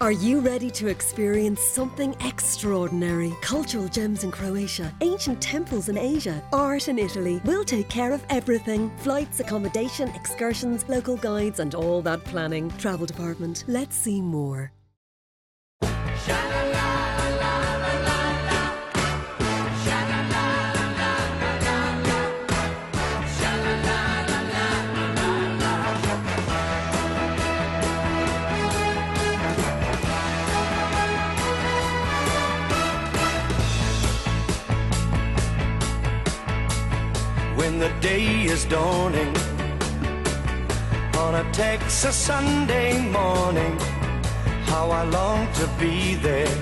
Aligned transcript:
Are 0.00 0.12
you 0.12 0.38
ready 0.38 0.70
to 0.70 0.86
experience 0.86 1.60
something 1.60 2.14
extraordinary? 2.20 3.34
Cultural 3.40 3.88
gems 3.88 4.22
in 4.22 4.30
Croatia, 4.30 4.94
ancient 5.00 5.42
temples 5.42 5.88
in 5.88 5.98
Asia, 5.98 6.40
art 6.52 6.86
in 6.86 7.00
Italy. 7.00 7.40
We'll 7.44 7.64
take 7.64 7.88
care 7.88 8.12
of 8.12 8.24
everything 8.30 8.96
flights, 8.98 9.40
accommodation, 9.40 10.08
excursions, 10.10 10.88
local 10.88 11.16
guides, 11.16 11.58
and 11.58 11.74
all 11.74 12.00
that 12.02 12.22
planning. 12.22 12.70
Travel 12.78 13.06
department, 13.06 13.64
let's 13.66 13.96
see 13.96 14.22
more. 14.22 14.70
The 37.78 37.90
day 38.00 38.42
is 38.44 38.64
dawning 38.64 39.34
on 41.16 41.36
a 41.36 41.44
Texas 41.52 42.16
Sunday 42.16 43.00
morning. 43.10 43.78
How 44.66 44.90
I 44.90 45.04
long 45.04 45.46
to 45.54 45.66
be 45.78 46.16
there 46.16 46.56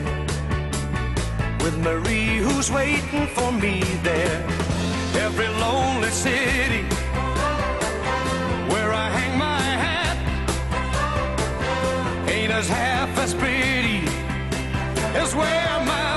with 1.62 1.78
Marie, 1.78 2.36
who's 2.36 2.70
waiting 2.70 3.26
for 3.28 3.50
me 3.50 3.80
there. 4.02 4.44
Every 5.14 5.48
lonely 5.48 6.10
city 6.10 6.82
where 8.70 8.92
I 8.92 9.08
hang 9.18 9.38
my 9.38 9.62
hat 9.84 10.16
ain't 12.28 12.52
as 12.52 12.68
half 12.68 13.16
as 13.18 13.32
pretty 13.32 14.00
as 15.16 15.34
where 15.34 15.80
my 15.86 16.15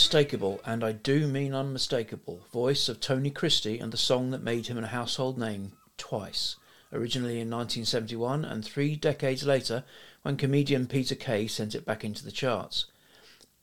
unmistakable, 0.00 0.62
and 0.64 0.82
I 0.82 0.92
do 0.92 1.26
mean 1.26 1.52
unmistakable, 1.52 2.40
voice 2.50 2.88
of 2.88 3.00
Tony 3.00 3.28
Christie 3.28 3.78
and 3.78 3.92
the 3.92 3.98
song 3.98 4.30
that 4.30 4.42
made 4.42 4.66
him 4.66 4.78
a 4.78 4.86
household 4.86 5.36
name 5.36 5.72
twice, 5.98 6.56
originally 6.90 7.34
in 7.34 7.50
1971 7.50 8.46
and 8.46 8.64
three 8.64 8.96
decades 8.96 9.44
later 9.44 9.84
when 10.22 10.38
comedian 10.38 10.86
Peter 10.86 11.14
Kay 11.14 11.46
sent 11.46 11.74
it 11.74 11.84
back 11.84 12.02
into 12.02 12.24
the 12.24 12.32
charts. 12.32 12.86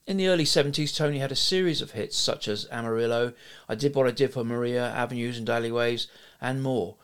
In 0.05 0.17
the 0.17 0.27
early 0.27 0.43
70s, 0.43 0.95
Tony 0.95 1.17
had 1.17 1.31
a 1.31 1.35
series 1.35 1.81
of 1.81 1.93
hits 1.93 2.15
such 2.15 2.47
as 2.47 2.67
Amarillo, 2.71 3.33
I 3.67 3.73
Did 3.73 3.95
What 3.95 4.05
I 4.05 4.11
Did 4.11 4.31
for 4.31 4.43
Maria, 4.43 4.91
Avenues 4.91 5.39
and 5.39 5.49
Alleyways, 5.49 6.07
and 6.39 6.61
more. 6.61 6.97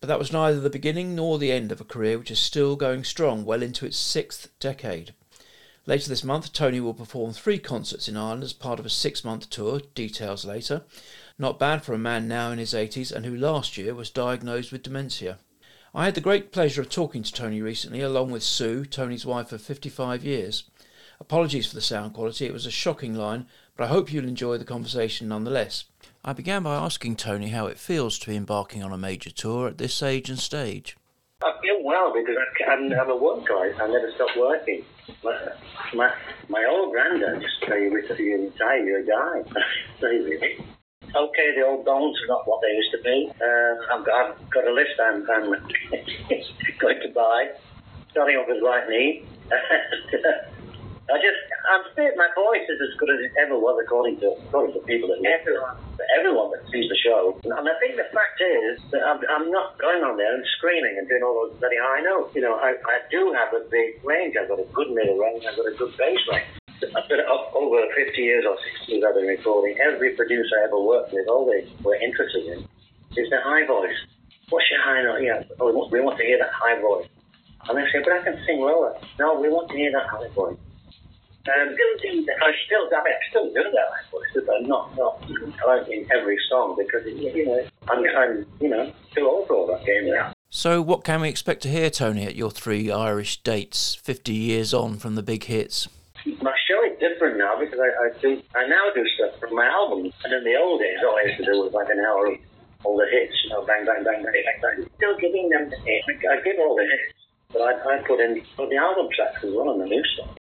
But 0.00 0.08
that 0.08 0.18
was 0.18 0.32
neither 0.32 0.58
the 0.58 0.68
beginning 0.68 1.14
nor 1.14 1.38
the 1.38 1.52
end 1.52 1.70
of 1.70 1.80
a 1.80 1.84
career 1.84 2.18
which 2.18 2.32
is 2.32 2.40
still 2.40 2.74
going 2.74 3.04
strong 3.04 3.44
well 3.44 3.62
into 3.62 3.86
its 3.86 3.96
sixth 3.96 4.50
decade. 4.58 5.14
Later 5.84 6.08
this 6.08 6.22
month, 6.22 6.52
Tony 6.52 6.78
will 6.78 6.94
perform 6.94 7.32
three 7.32 7.58
concerts 7.58 8.08
in 8.08 8.16
Ireland 8.16 8.44
as 8.44 8.52
part 8.52 8.78
of 8.78 8.86
a 8.86 8.90
six 8.90 9.24
month 9.24 9.50
tour, 9.50 9.80
details 9.94 10.44
later. 10.44 10.82
Not 11.38 11.58
bad 11.58 11.82
for 11.82 11.92
a 11.92 11.98
man 11.98 12.28
now 12.28 12.52
in 12.52 12.58
his 12.58 12.72
80s 12.72 13.10
and 13.10 13.26
who 13.26 13.36
last 13.36 13.76
year 13.76 13.92
was 13.92 14.08
diagnosed 14.08 14.70
with 14.70 14.84
dementia. 14.84 15.38
I 15.92 16.04
had 16.04 16.14
the 16.14 16.20
great 16.20 16.52
pleasure 16.52 16.80
of 16.80 16.88
talking 16.88 17.24
to 17.24 17.32
Tony 17.32 17.60
recently, 17.60 18.00
along 18.00 18.30
with 18.30 18.44
Sue, 18.44 18.84
Tony's 18.84 19.26
wife 19.26 19.50
of 19.50 19.60
55 19.60 20.24
years. 20.24 20.70
Apologies 21.18 21.66
for 21.66 21.74
the 21.74 21.80
sound 21.80 22.14
quality, 22.14 22.46
it 22.46 22.52
was 22.52 22.64
a 22.64 22.70
shocking 22.70 23.14
line, 23.14 23.46
but 23.76 23.84
I 23.84 23.88
hope 23.88 24.12
you'll 24.12 24.28
enjoy 24.28 24.58
the 24.58 24.64
conversation 24.64 25.28
nonetheless. 25.28 25.84
I 26.24 26.32
began 26.32 26.62
by 26.62 26.76
asking 26.76 27.16
Tony 27.16 27.48
how 27.48 27.66
it 27.66 27.78
feels 27.78 28.18
to 28.20 28.28
be 28.28 28.36
embarking 28.36 28.84
on 28.84 28.92
a 28.92 28.98
major 28.98 29.30
tour 29.30 29.66
at 29.66 29.78
this 29.78 30.02
age 30.02 30.30
and 30.30 30.38
stage. 30.38 30.96
I 31.42 31.52
feel 31.60 31.82
well 31.82 32.12
because 32.14 32.36
I'm, 32.68 32.92
I'm 32.92 33.10
a 33.10 33.16
work 33.16 33.48
guy. 33.48 33.72
I 33.82 33.88
never 33.88 34.12
stop 34.14 34.36
working. 34.36 34.84
My, 35.22 35.38
my, 35.94 36.10
my 36.48 36.64
old 36.70 36.92
granddad 36.92 37.42
you 37.42 37.90
retire, 37.90 38.20
you 38.20 38.44
retire, 38.44 38.78
you 38.78 39.06
die. 39.06 39.42
Say 40.00 40.18
really. 40.18 40.64
Okay, 41.14 41.52
the 41.54 41.66
old 41.66 41.84
bones 41.84 42.16
are 42.24 42.28
not 42.28 42.48
what 42.48 42.60
they 42.62 42.72
used 42.74 42.92
to 42.92 43.02
be. 43.02 43.30
Uh, 43.36 43.94
I've, 43.94 44.04
got, 44.04 44.30
I've 44.32 44.50
got 44.50 44.66
a 44.66 44.72
list 44.72 44.96
I'm, 45.02 45.28
I'm 45.28 45.50
going 46.80 47.00
to 47.02 47.08
buy, 47.14 47.50
starting 48.10 48.36
off 48.36 48.48
with 48.48 48.62
right 48.62 48.88
knee. 48.88 49.24
I 49.52 51.18
just, 51.20 51.40
I'm 51.68 51.82
fit. 51.94 52.14
My 52.16 52.28
voice 52.34 52.64
is 52.64 52.80
as 52.80 52.96
good 52.98 53.10
as 53.10 53.20
it 53.20 53.32
ever 53.44 53.58
was, 53.58 53.78
according 53.84 54.20
to 54.20 54.32
according 54.48 54.72
to 54.74 54.80
people 54.86 55.08
that 55.08 55.20
everyone, 55.92 56.32
everyone 56.32 56.48
that 56.56 56.64
sees 56.72 56.88
the 56.88 56.96
show. 56.96 57.38
And 57.44 57.52
I 57.52 57.74
think 57.78 57.96
the 57.96 58.08
fact 58.10 58.40
is 58.40 58.80
that 58.90 59.02
I'm, 59.04 59.20
I'm 59.28 59.50
not 59.50 59.78
going 59.78 60.02
on 60.02 60.16
there 60.16 60.34
and 60.34 60.44
screaming 60.58 60.96
and 60.98 61.08
doing 61.08 61.22
all 61.22 61.46
those 61.46 61.58
bloody 61.60 61.76
high 61.76 62.00
notes. 62.00 62.34
You 62.34 62.42
know, 62.42 62.56
I, 62.56 62.74
I 62.78 62.96
do 63.10 63.32
have 63.36 63.52
a 63.52 63.68
big 63.68 64.00
range. 64.04 64.34
I've 64.40 64.48
got 64.48 64.58
a 64.58 64.68
good 64.72 64.90
middle 64.90 65.18
range. 65.18 65.44
I've 65.44 65.56
got 65.56 65.68
a 65.68 65.76
good 65.76 65.92
bass 65.96 66.18
range. 66.30 66.48
I've 66.82 67.08
been 67.08 67.22
up 67.30 67.54
over 67.54 67.78
50 67.94 68.20
years 68.20 68.44
or 68.48 68.58
60 68.58 68.90
years 68.90 69.04
I've 69.06 69.14
been 69.14 69.30
recording. 69.30 69.78
Every 69.78 70.16
producer 70.16 70.58
I 70.58 70.66
ever 70.66 70.80
worked 70.80 71.12
with, 71.12 71.28
all 71.28 71.46
they 71.46 71.68
were 71.84 71.94
interested 71.94 72.42
in 72.42 72.66
is 73.14 73.30
the 73.30 73.38
high 73.44 73.66
voice. 73.66 73.94
What's 74.50 74.66
your 74.70 74.82
high 74.82 75.02
note? 75.02 75.22
Yeah, 75.22 75.46
oh, 75.60 75.70
we, 75.70 75.72
want, 75.72 75.92
we 75.92 76.00
want 76.00 76.18
to 76.18 76.24
hear 76.24 76.38
that 76.38 76.50
high 76.52 76.80
voice. 76.80 77.06
And 77.68 77.78
they 77.78 77.86
say, 77.92 78.02
but 78.02 78.12
I 78.12 78.22
can 78.24 78.36
sing 78.44 78.58
lower. 78.58 78.98
No, 79.18 79.38
we 79.38 79.48
want 79.48 79.70
to 79.70 79.76
hear 79.76 79.92
that 79.92 80.10
high 80.10 80.28
voice. 80.34 80.58
Um, 81.42 81.74
I 81.74 82.52
still, 82.66 82.86
I 82.86 83.02
mean, 83.02 83.14
I 83.14 83.28
still 83.30 83.46
do 83.46 83.62
that 83.62 83.88
high 83.90 84.10
voice, 84.12 84.46
but 84.46 84.62
not, 84.62 84.96
not 84.96 85.20
like 85.66 85.88
in 85.88 86.06
every 86.14 86.38
song 86.48 86.76
because, 86.78 87.04
it, 87.04 87.16
you 87.16 87.46
know, 87.46 87.66
I'm, 87.90 88.04
I'm, 88.16 88.46
you 88.60 88.68
know, 88.68 88.92
too 89.14 89.26
old 89.26 89.48
for 89.48 89.54
all 89.54 89.66
that 89.66 89.84
game 89.84 90.08
now. 90.08 90.32
So, 90.50 90.80
what 90.80 91.02
can 91.02 91.20
we 91.20 91.28
expect 91.28 91.62
to 91.62 91.68
hear, 91.68 91.90
Tony, 91.90 92.24
at 92.26 92.36
your 92.36 92.50
three 92.50 92.92
Irish 92.92 93.42
dates, 93.42 93.96
50 93.96 94.32
years 94.32 94.72
on 94.72 94.98
from 94.98 95.16
the 95.16 95.22
big 95.22 95.44
hits? 95.44 95.88
My 96.40 96.54
show 96.68 96.78
is 96.84 96.96
different 97.00 97.38
now 97.38 97.58
because 97.58 97.80
I, 97.80 97.90
I 97.90 98.20
do 98.20 98.40
I 98.54 98.68
now 98.68 98.92
do 98.94 99.02
stuff 99.16 99.40
from 99.40 99.56
my 99.56 99.66
albums. 99.66 100.12
And 100.22 100.32
in 100.32 100.44
the 100.44 100.54
old 100.54 100.80
days, 100.80 100.98
all 101.04 101.16
I 101.16 101.22
used 101.26 101.38
to 101.38 101.44
do 101.44 101.58
was 101.58 101.72
like 101.72 101.88
an 101.90 101.98
hour 101.98 102.26
of 102.26 102.38
all 102.84 102.96
the 102.96 103.06
hits, 103.10 103.34
you 103.42 103.50
know, 103.50 103.66
bang, 103.66 103.84
bang, 103.84 104.04
bang, 104.04 104.22
bang, 104.22 104.32
bang, 104.32 104.58
bang. 104.62 104.90
Still 104.96 105.16
giving 105.18 105.48
them 105.48 105.70
the 105.70 105.76
hits. 105.78 106.06
I 106.06 106.40
give 106.44 106.60
all 106.60 106.76
the 106.76 106.84
hits, 106.84 107.18
but 107.50 107.62
I, 107.62 107.98
I 107.98 108.02
put 108.06 108.20
in 108.20 108.40
put 108.54 108.70
the 108.70 108.76
album 108.76 109.08
tracks 109.16 109.42
as 109.42 109.50
well 109.52 109.70
and 109.72 109.80
the 109.80 109.86
new 109.86 110.04
stuff. 110.14 110.36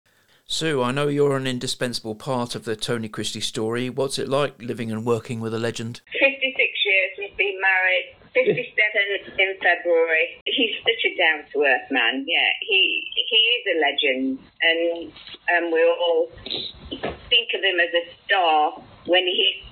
Sue, 0.52 0.82
I 0.82 0.90
know 0.90 1.08
you're 1.08 1.38
an 1.38 1.46
indispensable 1.46 2.16
part 2.16 2.56
of 2.56 2.66
the 2.66 2.76
Tony 2.76 3.08
Christie 3.08 3.40
story. 3.40 3.88
What's 3.88 4.18
it 4.18 4.28
like 4.28 4.60
living 4.60 4.92
and 4.92 5.06
working 5.06 5.42
with 5.42 5.54
a 5.54 5.60
legend? 5.60 6.02
56 6.12 6.58
years, 6.86 7.12
we've 7.20 7.38
been 7.38 7.62
married, 7.62 8.16
57 8.34 9.38
in 9.38 9.54
February. 9.62 10.42
He's 10.46 10.74
such 10.82 11.06
a 11.06 11.16
down 11.16 11.46
to 11.54 11.62
earth 11.62 11.92
man, 11.92 12.26
yeah. 12.28 12.50
He 12.62 13.06
he 13.14 13.38
is 13.38 13.64
a 13.70 13.80
legend, 13.80 14.40
and 14.64 15.12
um, 15.54 15.72
we 15.72 15.84
all 15.86 16.32
think 17.30 17.54
of 17.54 17.62
him 17.62 17.80
as 17.80 17.94
a 17.94 18.10
star 18.26 18.82
when 19.06 19.28
he's 19.28 19.64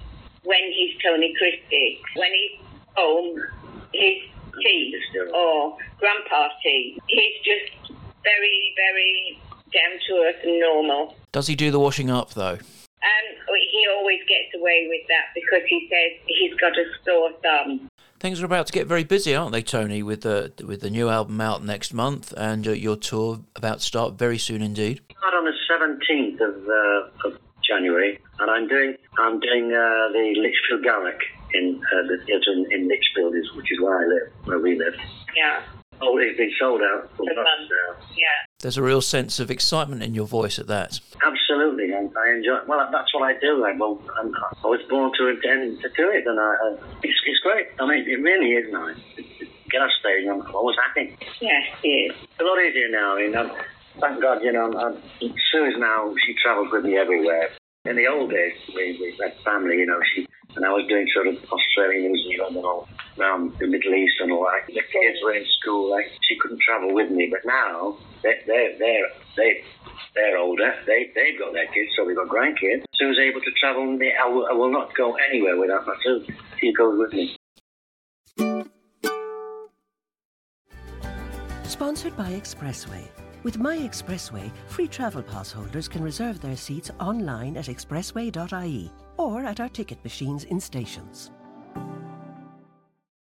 when 0.44 0.62
he's 0.72 0.94
Tony 1.02 1.34
Christie. 1.40 2.00
When 2.16 2.30
he's 2.30 2.62
home, 2.96 3.42
his 3.96 4.22
tea 4.62 4.94
or 5.34 5.76
grandpa 5.98 6.50
tea. 6.62 7.00
He's 7.08 7.34
just 7.44 7.92
very, 8.24 8.76
very 8.76 9.40
down 9.74 10.00
to 10.08 10.14
earth 10.28 10.44
and 10.44 10.60
normal. 10.60 11.16
Does 11.32 11.48
he 11.48 11.56
do 11.56 11.72
the 11.72 11.80
washing 11.80 12.10
up, 12.10 12.34
though? 12.34 12.58
Um, 12.58 13.26
he 13.72 13.86
always 13.98 14.20
gets 14.28 14.54
away 14.56 14.88
with 14.90 15.08
that 15.08 15.34
because 15.36 15.68
he 15.70 15.88
says 15.90 16.20
he's 16.28 16.54
got 16.60 16.74
a 16.74 16.86
sore 17.06 17.32
thumb. 17.42 17.90
Things 18.20 18.42
are 18.42 18.46
about 18.46 18.66
to 18.68 18.74
get 18.74 18.88
very 18.88 19.04
busy, 19.04 19.36
aren't 19.36 19.52
they, 19.52 19.62
Tony? 19.62 20.02
With 20.02 20.22
the 20.22 20.52
with 20.66 20.82
the 20.82 20.90
new 20.90 21.08
album 21.10 21.40
out 21.40 21.64
next 21.64 21.94
month 21.94 22.34
and 22.36 22.68
uh, 22.68 22.72
your 22.72 22.96
tour 22.96 23.40
about 23.56 23.80
to 23.80 23.86
start 23.86 24.16
very 24.16 24.40
soon 24.40 24.64
indeed. 24.64 25.02
Start 25.18 25.34
on 25.36 25.46
the 25.46 25.54
17th 25.70 26.42
of, 26.42 26.68
uh, 26.68 27.28
of 27.28 27.40
January, 27.64 28.20
and 28.40 28.50
I'm 28.50 28.68
doing 28.68 28.96
I'm 29.20 29.40
doing 29.40 29.66
uh, 29.72 30.12
the 30.14 30.34
Lichfield 30.36 30.84
Garrick 30.84 31.20
in 31.54 31.80
uh, 31.94 32.08
the 32.08 32.18
theatre 32.26 32.54
in, 32.54 32.66
in 32.72 32.88
Lichfield, 32.88 33.36
which 33.56 33.72
is 33.72 33.80
where 33.80 34.02
I 34.02 34.06
live, 34.08 34.34
where 34.46 34.60
we 34.60 34.80
live. 34.80 34.96
Yeah, 35.36 35.62
Oh, 36.02 36.18
it's 36.18 36.38
been 36.38 36.52
sold 36.60 36.82
out 36.82 37.10
for 37.18 37.24
months 37.26 37.42
now. 37.70 37.96
Yeah. 38.16 38.28
There's 38.60 38.78
a 38.78 38.82
real 38.82 39.02
sense 39.02 39.40
of 39.40 39.52
excitement 39.52 40.02
in 40.02 40.16
your 40.16 40.26
voice 40.26 40.58
at 40.58 40.66
that. 40.66 41.00
Absolutely, 41.24 41.92
and 41.92 42.10
I 42.18 42.34
enjoy. 42.34 42.58
Well, 42.68 42.90
that's 42.92 43.14
what 43.14 43.22
I 43.22 43.38
do. 43.40 43.64
I, 43.64 43.78
well, 43.78 44.02
I'm, 44.20 44.34
I 44.34 44.66
was 44.66 44.82
born 44.90 45.12
to 45.20 45.28
intend 45.28 45.80
to 45.80 45.90
do 45.96 46.10
it, 46.10 46.26
and 46.26 46.40
I, 46.40 46.56
I, 46.66 46.78
it's, 47.04 47.22
it's 47.28 47.40
great. 47.42 47.68
I 47.80 47.86
mean, 47.86 48.10
it 48.10 48.20
really 48.20 48.54
is 48.54 48.74
nice. 48.74 48.98
Get 49.70 49.82
off 49.82 49.92
stage, 50.00 50.26
I'm 50.28 50.42
always 50.56 50.76
happy. 50.88 51.16
Yes, 51.40 51.66
he 51.84 52.10
is. 52.10 52.16
It's 52.24 52.42
a 52.42 52.44
lot 52.44 52.58
easier 52.58 52.90
now. 52.90 53.18
You 53.18 53.30
know, 53.30 53.56
thank 54.02 54.20
God. 54.24 54.42
You 54.42 54.54
know, 54.54 54.74
I'm, 54.74 54.98
Sue's 55.52 55.76
now 55.78 56.16
she 56.26 56.34
travels 56.42 56.70
with 56.72 56.84
me 56.84 56.98
everywhere. 56.98 57.50
In 57.86 57.96
the 57.96 58.08
old 58.08 58.32
days, 58.32 58.58
we 58.74 58.98
we 59.00 59.16
had 59.22 59.36
family. 59.46 59.78
You 59.78 59.86
know, 59.86 60.00
she 60.16 60.26
and 60.56 60.66
I 60.66 60.70
was 60.70 60.88
doing 60.90 61.06
sort 61.14 61.28
of 61.28 61.36
Australia, 61.52 62.10
New 62.10 62.18
Zealand, 62.24 62.56
and 62.56 62.66
all. 62.66 62.88
Around 63.20 63.54
the 63.60 63.68
Middle 63.68 63.94
East 63.94 64.16
and 64.20 64.32
all 64.32 64.46
that. 64.46 64.68
The 64.68 64.82
kids 64.82 65.20
were 65.24 65.34
in 65.34 65.46
school. 65.60 65.92
Like 65.92 66.12
she 66.28 66.38
couldn't 66.40 66.62
travel 66.62 66.94
with 66.94 67.12
me, 67.12 67.28
but 67.32 67.42
now 67.46 67.98
they 68.24 68.36
they 68.46 68.76
they're 68.80 69.10
they 69.36 69.64
they're 70.16 70.38
older. 70.38 70.74
They 70.86 71.12
they've 71.16 71.40
got 71.40 71.54
their 71.54 71.68
kids, 71.68 71.92
so 71.96 72.06
we've 72.06 72.16
got 72.16 72.28
grandkids. 72.28 72.84
Sue's 72.96 73.20
able 73.20 73.42
to 73.42 73.52
travel 73.60 73.90
with 73.92 74.00
me. 74.00 74.12
I 74.24 74.28
will, 74.28 74.48
I 74.48 74.54
will 74.54 74.72
not 74.72 74.96
go 74.96 75.16
anywhere 75.30 75.58
without 75.60 75.86
my 75.86 75.96
Sue. 76.04 76.26
She 76.60 76.74
goes 76.74 76.98
with 76.98 77.14
me. 77.14 77.36
Sponsored 81.64 82.18
by 82.18 82.32
Expressway. 82.32 83.08
With 83.44 83.60
My 83.60 83.78
Expressway, 83.78 84.52
free 84.68 84.88
travel 84.88 85.22
pass 85.22 85.52
holders 85.52 85.88
can 85.88 86.02
reserve 86.02 86.42
their 86.42 86.58
seats 86.58 86.90
online 87.00 87.56
at 87.56 87.66
expressway.ie 87.66 88.92
or 89.18 89.46
at 89.46 89.60
our 89.60 89.70
ticket 89.70 90.04
machines 90.04 90.44
in 90.46 90.60
stations. 90.60 91.32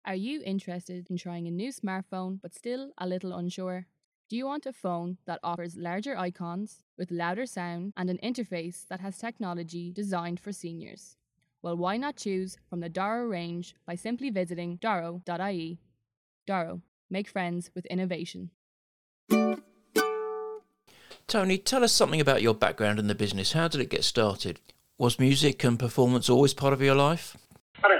Are 0.10 0.16
you 0.16 0.42
interested 0.44 1.08
in 1.12 1.18
trying 1.18 1.48
a 1.48 1.52
new 1.52 1.72
smartphone 1.72 2.42
but 2.42 2.56
still 2.56 2.90
a 2.98 3.06
little 3.06 3.32
unsure? 3.32 3.86
Do 4.28 4.36
you 4.36 4.48
want 4.48 4.66
a 4.66 4.74
phone 4.74 5.20
that 5.28 5.40
offers 5.44 5.78
larger 5.78 6.18
icons 6.18 6.82
with 6.98 7.12
louder 7.12 7.46
sound 7.46 7.94
and 7.96 8.10
an 8.10 8.18
interface 8.24 8.88
that 8.88 9.02
has 9.02 9.20
technology 9.20 9.92
designed 9.92 10.40
for 10.40 10.52
seniors? 10.52 11.16
Well, 11.62 11.78
why 11.78 11.98
not 11.98 12.16
choose 12.16 12.58
from 12.68 12.80
the 12.80 12.90
Doro 12.90 13.28
range 13.28 13.76
by 13.86 13.94
simply 13.94 14.32
visiting 14.32 14.78
doro.ie? 14.78 15.78
Doro, 16.48 16.82
make 17.12 17.28
friends 17.28 17.70
with 17.76 17.86
innovation. 17.86 18.50
Tony, 21.28 21.60
tell 21.60 21.84
us 21.84 21.94
something 21.94 22.20
about 22.20 22.42
your 22.42 22.56
background 22.56 22.98
in 22.98 23.06
the 23.06 23.14
business. 23.14 23.54
How 23.54 23.68
did 23.68 23.80
it 23.80 23.92
get 23.92 24.04
started? 24.04 24.60
Was 24.98 25.20
music 25.20 25.64
and 25.64 25.78
performance 25.78 26.32
always 26.32 26.56
part 26.56 26.74
of 26.74 26.82
your 26.82 26.96
life? 26.96 27.38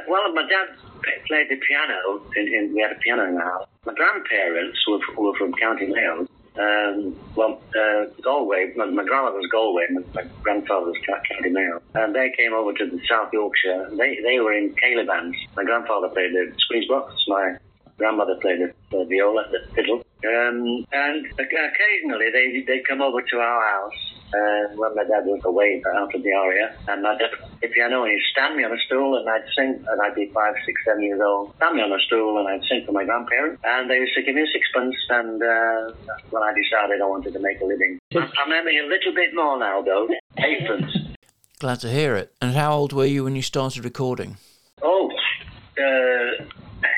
Well, 0.10 0.34
my 0.34 0.42
dad 0.42 0.76
played 1.30 1.48
the 1.48 1.62
piano. 1.62 2.26
In, 2.36 2.46
in, 2.50 2.74
we 2.74 2.82
had 2.82 2.92
a 2.92 3.00
piano 3.00 3.24
in 3.30 3.36
the 3.36 3.46
house. 3.46 3.70
My 3.86 3.94
grandparents 3.94 4.78
were, 4.90 5.00
were 5.16 5.38
from 5.38 5.54
County 5.54 5.86
Mayo. 5.86 6.26
Um, 6.58 7.16
well, 7.38 7.62
uh, 7.78 8.12
Galway. 8.22 8.74
My, 8.76 8.86
my 8.86 9.06
grandmother 9.06 9.38
was 9.38 9.48
Galway. 9.54 9.86
My, 9.94 10.02
my 10.14 10.30
grandfather 10.44 10.88
was 10.88 10.98
County 11.08 11.50
Mayo, 11.50 11.80
and 11.96 12.14
they 12.14 12.34
came 12.36 12.52
over 12.54 12.74
to 12.74 12.86
the 12.86 13.00
South 13.08 13.30
Yorkshire. 13.32 13.88
They 13.96 14.20
they 14.26 14.42
were 14.42 14.52
in 14.52 14.76
Ceilidh 14.76 15.08
bands. 15.08 15.38
My 15.56 15.64
grandfather 15.64 16.10
played 16.10 16.34
the 16.34 16.52
squeeze 16.58 16.90
box. 16.90 17.14
My 17.28 17.56
grandmother 18.00 18.36
played 18.42 18.60
the, 18.62 18.74
the 18.90 19.06
viola, 19.06 19.46
the 19.52 19.60
fiddle. 19.76 20.02
Um, 20.20 20.86
and 20.92 21.26
occasionally 21.40 22.28
they 22.34 22.64
they 22.68 22.84
come 22.84 23.02
over 23.02 23.22
to 23.22 23.38
our 23.38 23.62
house 23.72 24.02
uh, 24.34 24.76
when 24.76 24.96
my 24.96 25.04
dad 25.04 25.24
was 25.26 25.42
away 25.46 25.82
out 25.96 26.14
of 26.14 26.24
the 26.24 26.30
area. 26.30 26.76
And 26.88 27.04
my 27.04 27.18
dad, 27.18 27.32
if 27.62 27.76
you 27.76 27.88
know, 27.90 28.06
he'd 28.06 28.20
stand 28.32 28.58
me 28.58 28.64
on 28.64 28.72
a 28.72 28.82
stool 28.86 29.18
and 29.18 29.30
I'd 29.30 29.48
sing, 29.56 29.84
and 29.88 30.02
I'd 30.02 30.16
be 30.16 30.30
five, 30.34 30.56
six, 30.66 30.76
seven 30.86 31.04
years 31.04 31.22
old. 31.24 31.56
Stand 31.58 31.76
me 31.76 31.84
on 31.84 31.92
a 31.92 32.00
stool 32.06 32.38
and 32.40 32.48
I'd 32.48 32.68
sing 32.68 32.84
for 32.86 32.92
my 32.92 33.06
grandparents. 33.06 33.62
And 33.64 33.90
they 33.90 33.96
used 33.96 34.16
to 34.16 34.24
give 34.24 34.36
me 34.36 34.48
sixpence, 34.52 34.96
and 35.10 35.42
uh, 35.42 35.94
that's 36.08 36.32
when 36.32 36.44
I 36.44 36.54
decided 36.54 37.02
I 37.02 37.06
wanted 37.06 37.34
to 37.34 37.40
make 37.40 37.62
a 37.62 37.66
living. 37.66 38.00
I'm 38.16 38.52
earning 38.52 38.80
a 38.80 38.88
little 38.88 39.14
bit 39.14 39.34
more 39.34 39.60
now, 39.60 39.82
though. 39.82 40.08
Eightpence. 40.38 41.16
Glad 41.60 41.82
to 41.82 41.90
hear 41.90 42.16
it. 42.16 42.34
And 42.42 42.54
how 42.56 42.74
old 42.74 42.94
were 42.94 43.06
you 43.06 43.26
when 43.26 43.36
you 43.36 43.42
started 43.42 43.84
recording? 43.84 44.38
Oh, 44.82 45.12
uh, 45.78 46.46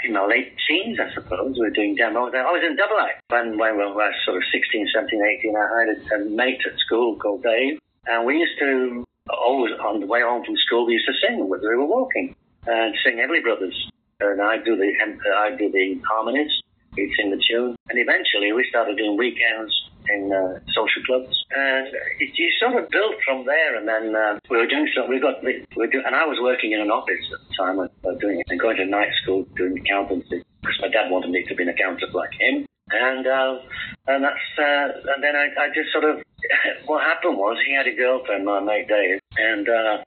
in 0.04 0.14
my 0.14 0.26
late 0.26 0.51
teens, 0.84 1.00
I 1.00 1.14
suppose. 1.14 1.56
We 1.56 1.62
were 1.62 1.70
doing 1.70 1.96
demos. 1.96 2.34
I 2.36 2.44
was 2.52 2.64
in 2.66 2.76
double 2.76 3.00
act 3.00 3.22
when, 3.30 3.58
when 3.58 3.78
we 3.78 3.86
were 3.92 4.14
sort 4.26 4.38
of 4.38 4.44
16, 4.52 4.90
17, 4.94 5.22
18. 5.40 5.56
I 5.56 5.68
had 5.80 5.90
a, 5.90 6.24
a 6.24 6.30
mate 6.30 6.62
at 6.66 6.78
school 6.80 7.16
called 7.18 7.44
Dave, 7.44 7.80
and 8.08 8.26
we 8.26 8.40
used 8.40 8.58
to 8.60 9.04
always 9.30 9.74
on 9.80 10.00
the 10.00 10.08
way 10.08 10.22
home 10.22 10.44
from 10.44 10.56
school 10.58 10.86
we 10.86 10.94
used 10.94 11.08
to 11.08 11.14
sing 11.26 11.48
when 11.48 11.62
we 11.62 11.76
were 11.76 11.86
walking 11.86 12.36
and 12.68 12.96
sing 13.04 13.18
Everly 13.18 13.42
Brothers. 13.42 13.90
And 14.20 14.42
I'd 14.42 14.64
do 14.64 14.76
the 14.76 14.92
I'd 15.38 15.58
do 15.58 15.72
the 15.72 16.00
harmonies. 16.08 16.52
He'd 16.96 17.12
sing 17.16 17.32
the 17.32 17.40
tune, 17.40 17.76
and 17.88 17.98
eventually 18.00 18.52
we 18.52 18.68
started 18.70 18.98
doing 18.98 19.16
weekends 19.18 19.72
in 20.10 20.32
uh, 20.32 20.60
social 20.76 21.02
clubs, 21.06 21.32
and 21.56 21.88
it, 22.20 22.36
you 22.36 22.52
sort 22.60 22.76
of 22.76 22.90
built 22.90 23.16
from 23.24 23.46
there. 23.46 23.76
And 23.76 23.88
then 23.88 24.16
uh, 24.16 24.40
we 24.50 24.58
were 24.58 24.68
doing 24.68 24.88
something. 24.96 25.12
We 25.12 25.20
got 25.20 25.44
we 25.44 25.64
were 25.76 25.88
doing, 25.88 26.04
and 26.06 26.16
I 26.16 26.26
was 26.26 26.38
working 26.42 26.72
in 26.72 26.82
an 26.82 26.92
office 26.92 27.22
at 27.32 27.40
the 27.48 27.52
time. 27.56 27.78
Was 27.78 27.90
doing 28.20 28.40
it 28.40 28.48
and 28.50 28.60
going 28.60 28.78
to 28.78 28.86
night 28.86 29.14
school 29.24 29.48
doing 29.56 29.78
accountancy 29.80 30.44
because 30.62 30.78
my 30.82 30.90
dad 30.90 31.10
wanted 31.10 31.32
me 31.32 31.46
to 31.48 31.56
be 31.56 31.64
an 31.64 31.70
accountant 31.70 32.14
like 32.14 32.34
him. 32.36 32.66
And 32.92 33.26
uh, 33.26 33.64
and 34.08 34.24
that's 34.24 34.48
uh, 34.60 35.16
and 35.16 35.24
then 35.24 35.36
I, 35.36 35.48
I 35.56 35.68
just 35.72 35.96
sort 35.96 36.04
of 36.04 36.20
what 36.86 37.04
happened 37.04 37.38
was 37.38 37.58
he 37.66 37.74
had 37.74 37.88
a 37.88 37.96
girlfriend, 37.96 38.44
my 38.44 38.60
mate 38.60 38.88
Dave, 38.88 39.20
and 39.38 39.70
uh, 39.70 40.04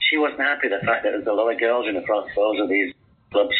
she 0.00 0.16
wasn't 0.16 0.40
happy 0.40 0.68
the 0.68 0.80
fact 0.86 1.04
that 1.04 1.12
there 1.12 1.20
was 1.20 1.28
a 1.28 1.36
lot 1.36 1.52
of 1.52 1.60
girls 1.60 1.84
in 1.88 1.94
the 1.94 2.06
front 2.06 2.32
rows 2.36 2.60
of 2.60 2.68
these 2.68 2.94
clubs 3.30 3.56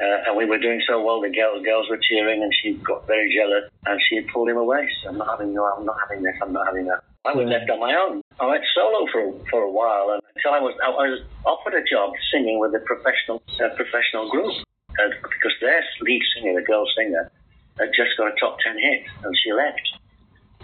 uh, 0.00 0.28
and 0.28 0.36
we 0.36 0.44
were 0.44 0.58
doing 0.58 0.82
so 0.86 1.02
well, 1.02 1.20
the 1.20 1.30
girls, 1.30 1.64
girls 1.64 1.86
were 1.88 1.98
cheering, 1.98 2.42
and 2.42 2.52
she 2.62 2.74
got 2.84 3.06
very 3.06 3.34
jealous, 3.34 3.70
and 3.86 4.00
she 4.08 4.20
pulled 4.32 4.48
him 4.48 4.56
away. 4.56 4.88
So 5.02 5.10
I'm 5.10 5.18
not 5.18 5.28
having, 5.28 5.54
no, 5.54 5.64
I'm 5.64 5.84
not 5.84 5.96
having 6.08 6.22
this, 6.22 6.34
I'm 6.42 6.52
not 6.52 6.66
having 6.66 6.86
that. 6.86 7.04
I 7.24 7.32
was 7.32 7.48
left 7.48 7.70
on 7.70 7.80
my 7.80 7.94
own. 7.96 8.20
I 8.38 8.46
went 8.46 8.64
solo 8.76 9.06
for 9.08 9.32
for 9.48 9.62
a 9.62 9.70
while, 9.70 10.12
and 10.12 10.20
until 10.36 10.52
I 10.52 10.60
was 10.60 10.76
I 10.84 10.90
was 10.90 11.24
offered 11.46 11.72
a 11.72 11.82
job 11.82 12.12
singing 12.30 12.58
with 12.60 12.74
a 12.74 12.84
professional 12.84 13.40
uh, 13.64 13.72
professional 13.76 14.28
group, 14.28 14.52
uh, 15.00 15.08
because 15.22 15.56
their 15.60 15.80
lead 16.02 16.20
singer, 16.34 16.60
the 16.60 16.66
girl 16.66 16.84
singer, 16.92 17.32
had 17.78 17.88
just 17.96 18.12
got 18.18 18.28
a 18.28 18.36
top 18.36 18.58
ten 18.60 18.76
hit, 18.76 19.08
and 19.24 19.32
she 19.40 19.52
left, 19.56 19.80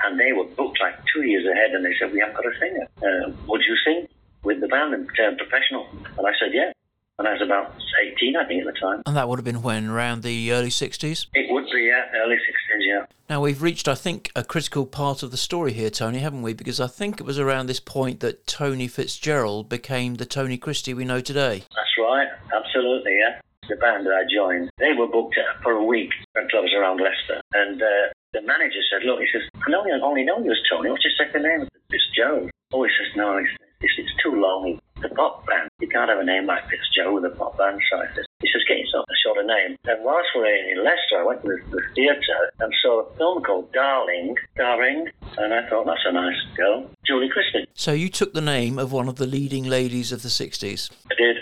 and 0.05 0.21
they 0.21 0.33
were 0.37 0.45
booked 0.45 0.81
like 0.81 1.01
two 1.15 1.23
years 1.23 1.49
ahead, 1.49 1.73
and 1.73 1.81
they 1.81 1.97
said 1.99 2.13
we 2.13 2.21
haven't 2.21 2.37
got 2.37 2.45
a 2.45 2.59
singer. 2.61 2.87
Uh, 3.01 3.33
would 3.49 3.63
you 3.65 3.77
sing 3.81 4.07
with 4.45 4.61
the 4.61 4.69
band 4.69 4.93
and 4.93 5.09
turn 5.17 5.41
professional? 5.41 5.89
And 6.19 6.27
I 6.27 6.37
said 6.37 6.53
yeah 6.53 6.73
when 7.21 7.27
I 7.27 7.33
was 7.35 7.43
about 7.43 7.75
18, 8.17 8.35
I 8.35 8.47
think, 8.49 8.67
at 8.67 8.73
the 8.73 8.81
time. 8.81 9.03
And 9.05 9.15
that 9.15 9.29
would 9.29 9.39
have 9.39 9.45
been 9.45 9.61
when? 9.61 9.89
Around 9.89 10.23
the 10.23 10.53
early 10.53 10.71
60s? 10.71 11.27
It 11.35 11.53
would 11.53 11.67
be, 11.67 11.93
yeah, 11.93 12.09
early 12.17 12.37
60s, 12.37 12.81
yeah. 12.81 13.05
Now, 13.29 13.43
we've 13.43 13.61
reached, 13.61 13.89
I 13.89 13.95
think, 13.95 14.33
a 14.35 14.43
critical 14.43 14.87
part 14.87 15.23
of 15.23 15.31
the 15.31 15.37
story 15.37 15.75
here, 15.75 15.91
Tony, 15.91 16.21
haven't 16.21 16.41
we? 16.41 16.55
Because 16.55 16.81
I 16.81 16.87
think 16.87 17.21
it 17.21 17.25
was 17.25 17.39
around 17.39 17.67
this 17.67 17.79
point 17.79 18.21
that 18.21 18.47
Tony 18.47 18.89
Fitzgerald 18.89 19.69
became 19.69 20.15
the 20.15 20.25
Tony 20.25 20.57
Christie 20.57 20.95
we 20.95 21.05
know 21.05 21.21
today. 21.21 21.65
That's 21.77 21.95
right, 22.01 22.29
absolutely, 22.57 23.19
yeah. 23.19 23.39
The 23.69 23.77
band 23.77 24.07
that 24.07 24.15
I 24.15 24.25
joined, 24.25 24.71
they 24.79 24.95
were 24.99 25.07
booked 25.07 25.39
for 25.63 25.73
a 25.73 25.85
week 25.85 26.09
at 26.39 26.49
clubs 26.49 26.73
around 26.73 27.05
Leicester. 27.05 27.43
And 27.53 27.83
uh, 27.83 28.09
the 28.33 28.41
manager 28.41 28.81
said, 28.91 29.05
Look, 29.05 29.21
he 29.21 29.27
says, 29.31 29.43
I 29.55 29.71
know 29.71 29.85
you 29.85 29.93
only 30.03 30.25
know 30.25 30.43
you 30.43 30.51
as 30.51 30.59
Tony. 30.73 30.89
What's 30.89 31.05
your 31.05 31.13
second 31.21 31.43
name? 31.43 31.69
It's 31.91 32.03
Joe. 32.17 32.49
Oh, 32.73 32.83
he 32.83 32.91
says, 32.99 33.15
No, 33.15 33.37
it's, 33.37 33.53
it's 33.83 34.23
too 34.25 34.41
long. 34.41 34.81
The 35.01 35.09
pop 35.11 35.47
band 35.47 35.71
you 35.81 35.89
can't 35.89 36.11
have 36.11 36.19
a 36.19 36.25
name 36.25 36.47
like 36.47 36.65
Fitzjoe 36.65 37.15
with 37.15 37.25
a 37.25 37.35
pop 37.35 37.57
band 37.57 37.81
side. 37.91 38.11
He 38.41 38.49
says, 38.53 38.63
get 38.69 38.79
yourself 38.79 39.07
a 39.09 39.17
shorter 39.25 39.43
name. 39.43 39.77
And 39.85 40.05
whilst 40.05 40.29
we 40.35 40.43
were 40.43 40.47
in 40.47 40.85
Leicester, 40.85 41.21
I 41.21 41.25
went 41.25 41.43
to 41.43 41.49
the, 41.49 41.59
the 41.71 41.83
theatre 41.95 42.53
and 42.61 42.73
saw 42.83 43.01
a 43.01 43.17
film 43.17 43.43
called 43.43 43.73
Darling, 43.73 44.37
Darling, 44.57 45.09
and 45.39 45.55
I 45.55 45.69
thought 45.69 45.87
that's 45.87 46.05
a 46.05 46.13
nice 46.13 46.37
girl, 46.57 46.91
Julie 47.07 47.31
Christie. 47.31 47.67
So 47.75 47.93
you 47.93 48.09
took 48.09 48.35
the 48.35 48.41
name 48.41 48.79
of 48.79 48.93
one 48.93 49.09
of 49.09 49.17
the 49.17 49.27
leading 49.27 49.65
ladies 49.65 50.13
of 50.13 50.23
the 50.23 50.29
60s? 50.29 50.91
I 51.11 51.15
did. 51.17 51.37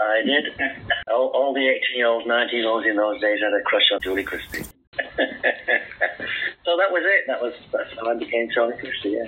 I 0.00 0.22
did. 0.24 0.44
All, 1.12 1.30
all 1.34 1.54
the 1.54 1.60
18-year-olds, 1.60 2.26
19-year-olds 2.26 2.86
in 2.86 2.96
those 2.96 3.20
days 3.20 3.40
had 3.42 3.52
a 3.52 3.62
crush 3.64 3.84
on 3.92 4.00
Julie 4.02 4.24
Christie. 4.24 4.64
so 4.94 6.76
that 6.76 6.90
was 6.90 7.02
it. 7.04 7.24
That 7.26 7.40
was 7.40 7.54
that's 7.72 7.88
how 7.98 8.10
I 8.10 8.14
became 8.14 8.48
Tony 8.54 8.76
Christie. 8.76 9.16
Yeah. 9.16 9.24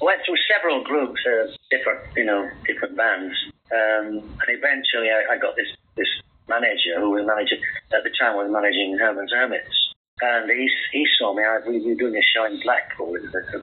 I 0.00 0.04
went 0.04 0.20
through 0.26 0.36
several 0.44 0.84
groups 0.84 1.20
of 1.24 1.56
different, 1.70 2.00
you 2.16 2.24
know, 2.24 2.50
different 2.76 2.96
bands. 2.96 3.32
Um, 3.72 4.20
and 4.20 4.48
eventually 4.52 5.08
I, 5.08 5.32
I, 5.32 5.36
got 5.40 5.56
this, 5.56 5.72
this 5.96 6.12
manager 6.44 7.00
who 7.00 7.16
was 7.16 7.24
managing, 7.24 7.58
at 7.96 8.04
the 8.04 8.12
time 8.20 8.36
was 8.36 8.52
managing 8.52 9.00
Herman's 9.00 9.32
Hermits. 9.32 9.72
And 10.20 10.48
he, 10.48 10.68
he 10.92 11.04
saw 11.18 11.32
me, 11.32 11.42
I, 11.42 11.64
we 11.64 11.80
were 11.80 11.96
doing 11.96 12.16
a 12.16 12.26
show 12.36 12.44
in 12.44 12.60
Blackpool 12.60 13.16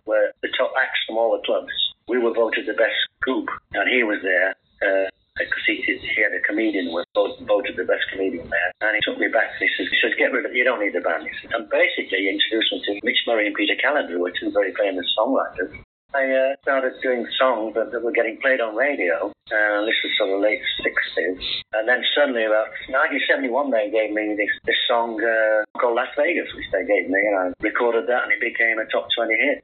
where 0.06 0.34
the 0.42 0.50
top 0.58 0.74
acts 0.82 1.06
from 1.06 1.18
all 1.18 1.38
the 1.38 1.46
clubs. 1.46 1.72
We 2.10 2.18
were 2.18 2.34
voted 2.34 2.66
the 2.66 2.74
best 2.74 2.98
group, 3.22 3.48
and 3.74 3.90
he 3.90 4.04
was 4.04 4.20
there. 4.22 4.58
Uh, 4.82 5.10
because 5.34 5.66
he, 5.66 5.82
he 5.82 6.22
had 6.22 6.30
a 6.30 6.42
comedian 6.46 6.94
was 6.94 7.06
voted 7.18 7.74
the 7.74 7.90
best 7.90 8.06
comedian 8.12 8.46
there. 8.50 8.70
And 8.82 8.94
he 8.94 9.02
took 9.02 9.18
me 9.18 9.34
back 9.34 9.50
and 9.58 9.66
he 9.66 9.70
says, 9.74 9.90
he 9.90 9.98
says 9.98 10.14
get 10.18 10.30
rid 10.30 10.46
of 10.46 10.54
you 10.54 10.64
don't 10.64 10.78
need 10.78 10.94
the 10.94 11.02
band. 11.02 11.26
Said, 11.42 11.58
and 11.58 11.66
basically 11.70 12.22
he 12.22 12.30
introduced 12.30 12.70
me 12.70 12.78
to 12.86 12.92
Mitch 13.02 13.26
Murray 13.26 13.48
and 13.48 13.56
Peter 13.56 13.74
Callander, 13.82 14.14
who 14.14 14.22
were 14.22 14.36
two 14.38 14.54
very 14.54 14.74
famous 14.78 15.10
songwriters. 15.18 15.74
I 16.16 16.30
uh, 16.30 16.56
started 16.62 16.94
doing 17.02 17.26
songs 17.40 17.74
that, 17.74 17.92
that, 17.92 18.04
were 18.04 18.12
getting 18.12 18.38
played 18.40 18.62
on 18.62 18.76
radio. 18.76 19.34
Uh, 19.50 19.82
this 19.82 19.98
was 20.04 20.14
sort 20.16 20.30
of 20.30 20.42
late 20.42 20.62
60s. 20.86 21.42
And 21.74 21.90
then 21.90 22.04
suddenly, 22.14 22.46
about 22.46 22.70
1971, 22.94 23.72
they 23.72 23.90
gave 23.90 24.14
me 24.14 24.36
this, 24.38 24.50
this 24.66 24.78
song 24.88 25.18
uh, 25.18 25.64
called 25.80 25.96
Las 25.96 26.10
Vegas, 26.16 26.54
which 26.54 26.70
they 26.72 26.86
gave 26.86 27.10
me, 27.10 27.18
and 27.18 27.36
I 27.36 27.54
recorded 27.62 28.06
that, 28.08 28.24
and 28.24 28.32
it 28.32 28.40
became 28.40 28.78
a 28.78 28.86
top 28.94 29.08
20 29.18 29.34
hit. 29.34 29.64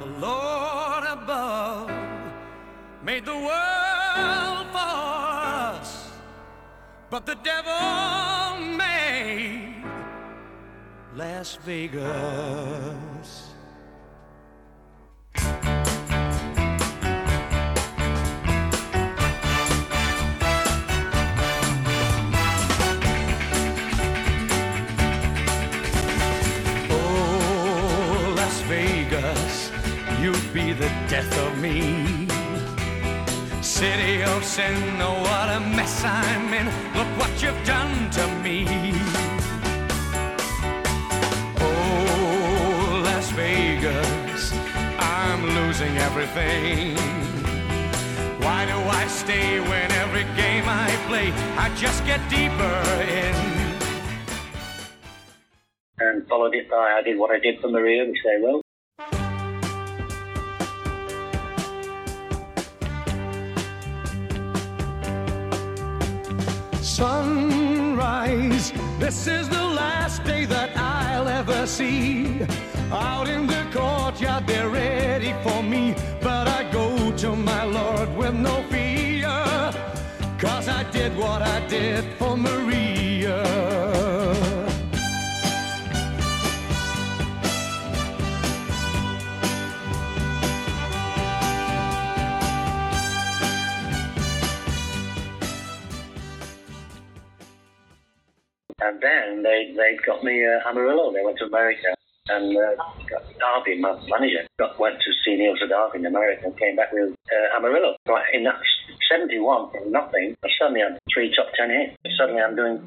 The 0.00 0.06
Lord 0.18 1.04
above 1.04 1.90
made 3.04 3.26
the 3.26 3.36
world 3.36 4.66
for 4.72 4.92
us, 5.76 6.10
but 7.10 7.26
the 7.26 7.36
devil 7.44 8.76
made 8.78 9.84
Las 11.16 11.58
Vegas. 11.66 13.41
The 30.82 30.88
death 31.06 31.34
of 31.46 31.52
me. 31.58 31.78
City 33.62 34.24
of 34.24 34.42
sin, 34.44 34.76
oh 35.00 35.14
what 35.28 35.48
a 35.58 35.60
mess 35.76 36.02
I'm 36.02 36.52
in. 36.60 36.66
Look 36.98 37.10
what 37.20 37.32
you've 37.40 37.64
done 37.64 38.10
to 38.18 38.24
me. 38.44 38.58
Oh, 41.66 43.02
Las 43.04 43.30
Vegas, 43.30 44.42
I'm 44.98 45.42
losing 45.58 45.94
everything. 46.08 46.96
Why 48.44 48.60
do 48.72 48.78
I 49.00 49.06
stay 49.06 49.60
when 49.60 49.88
every 50.04 50.26
game 50.42 50.66
I 50.66 50.88
play 51.08 51.28
I 51.64 51.66
just 51.76 52.04
get 52.04 52.20
deeper 52.28 52.76
in? 53.22 53.36
And 56.00 56.26
followed 56.26 56.56
it 56.56 56.68
by 56.68 56.86
I 56.98 57.02
did 57.02 57.16
what 57.20 57.30
I 57.30 57.38
did 57.38 57.60
for 57.60 57.68
Maria, 57.68 58.04
which 58.04 58.18
they 58.24 58.44
wrote. 58.44 58.62
This 69.12 69.26
is 69.26 69.48
the 69.50 69.62
last 69.62 70.24
day 70.24 70.46
that 70.46 70.70
I'll 70.74 71.28
ever 71.28 71.66
see. 71.66 72.40
Out 72.90 73.28
in 73.28 73.46
the 73.46 73.62
courtyard, 73.70 74.46
they're 74.46 74.70
ready 74.70 75.34
for 75.42 75.62
me. 75.62 75.94
But 76.22 76.48
I 76.48 76.60
go 76.72 77.14
to 77.18 77.36
my 77.36 77.64
Lord 77.64 78.08
with 78.16 78.34
no 78.34 78.62
fear. 78.70 79.28
Cause 80.38 80.66
I 80.66 80.82
did 80.90 81.14
what 81.16 81.42
I 81.42 81.58
did 81.68 82.04
for 82.18 82.38
Maria. 82.38 82.81
And 98.82 98.98
then 98.98 99.42
they, 99.42 99.70
they 99.76 99.94
got 100.04 100.24
me 100.24 100.42
uh, 100.42 100.68
Amarillo. 100.68 101.12
They 101.12 101.22
went 101.22 101.38
to 101.38 101.46
America. 101.46 101.94
And 102.28 102.54
uh, 102.54 102.74
got 103.10 103.22
Darby, 103.38 103.78
my 103.78 103.98
manager, 104.06 104.46
got, 104.58 104.78
went 104.78 104.98
to 104.98 105.10
see 105.24 105.34
Neil 105.34 105.54
Sedaka 105.58 105.94
in 105.96 106.06
America 106.06 106.42
and 106.46 106.58
came 106.58 106.76
back 106.76 106.92
with 106.92 107.10
uh, 107.10 107.56
Amarillo. 107.56 107.96
Right, 108.06 108.26
in 108.32 108.44
that 108.44 108.58
71 109.10 109.70
from 109.70 109.90
nothing, 109.90 110.34
I 110.44 110.48
suddenly 110.58 110.80
had 110.80 110.98
three 111.12 111.34
top 111.34 111.50
10 111.58 111.70
hits. 111.70 112.18
Suddenly 112.18 112.42
I'm 112.42 112.54
doing 112.54 112.78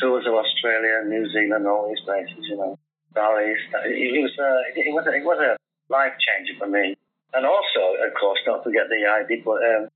tours 0.00 0.26
of 0.26 0.34
Australia, 0.34 1.02
New 1.06 1.26
Zealand, 1.30 1.66
all 1.66 1.88
these 1.88 2.02
places, 2.04 2.46
you 2.50 2.56
know. 2.56 2.78
Bali. 3.14 3.54
It, 3.90 4.22
was, 4.22 4.34
uh, 4.38 4.62
it, 4.74 4.94
was, 4.94 5.06
a, 5.06 5.12
it 5.14 5.24
was 5.24 5.38
a 5.38 5.58
life 5.90 6.14
changer 6.22 6.54
for 6.58 6.66
me. 6.66 6.94
And 7.34 7.46
also, 7.46 7.98
of 8.02 8.14
course, 8.18 8.38
don't 8.44 8.62
forget 8.62 8.90
the 8.90 9.06
I 9.06 9.22
did 9.26 9.46
um, 9.46 9.88